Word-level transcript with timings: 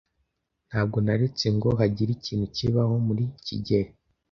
Ntabwo 0.69 0.97
naretse 1.05 1.45
ngo 1.55 1.69
hagire 1.79 2.11
ikintu 2.17 2.45
kibaho 2.55 2.95
kuri 3.05 3.25
kigeli. 3.45 3.91